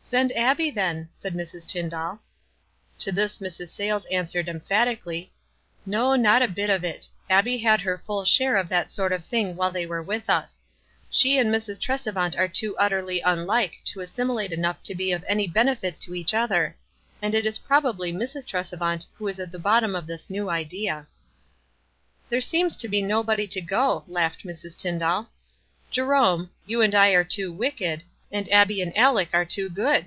"Send 0.00 0.32
Abbie, 0.32 0.70
then," 0.70 1.10
said 1.12 1.34
Mrs. 1.34 1.66
Tyndall. 1.66 2.20
To 3.00 3.12
this 3.12 3.40
Mrs. 3.40 3.68
Sayles 3.68 4.06
answered, 4.06 4.48
emphatically, 4.48 5.30
—"No, 5.94 6.16
not 6.16 6.40
a 6.40 6.48
bit 6.48 6.70
of 6.70 6.82
it. 6.82 7.06
Abbie 7.28 7.58
had 7.58 7.82
her 7.82 8.02
full 8.06 8.24
share 8.24 8.56
of 8.56 8.70
that 8.70 8.90
sort 8.90 9.12
of 9.12 9.22
thing 9.26 9.54
while 9.54 9.70
they 9.70 9.84
were 9.84 10.02
with 10.02 10.30
us. 10.30 10.62
She 11.10 11.36
and 11.36 11.52
Mrs. 11.54 11.78
Tresevant 11.78 12.38
are 12.38 12.48
too 12.48 12.74
utterly 12.78 13.20
unlike 13.20 13.74
to 13.84 14.00
assimilate 14.00 14.50
enough 14.50 14.82
to 14.84 14.94
be 14.94 15.12
of 15.12 15.22
any 15.28 15.46
benefit 15.46 16.00
to 16.00 16.14
each 16.14 16.32
other; 16.32 16.74
and 17.20 17.34
it 17.34 17.44
is 17.44 17.58
probably 17.58 18.10
Mrs. 18.10 18.46
Tresevant 18.46 19.04
who 19.18 19.28
is 19.28 19.38
at 19.38 19.52
the 19.52 19.58
bottom 19.58 19.94
of 19.94 20.06
this 20.06 20.30
new 20.30 20.48
idea." 20.48 21.06
"There 22.30 22.40
seems 22.40 22.76
to 22.76 22.88
be 22.88 23.02
nobody 23.02 23.46
to 23.48 23.60
go," 23.60 24.04
laughed 24.08 24.42
Mrs. 24.46 24.74
Tyndall. 24.74 25.28
"Jerome, 25.90 26.48
you 26.64 26.80
and 26.80 26.94
I 26.94 27.10
are 27.10 27.24
too 27.24 27.52
wicked, 27.52 28.04
and 28.30 28.46
Abbie 28.52 28.82
and 28.82 28.92
Aleck 28.94 29.30
are 29.32 29.46
too 29.46 29.70
good." 29.70 30.04